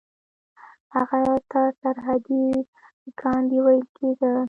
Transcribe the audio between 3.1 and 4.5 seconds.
ګاندي ویل کیده.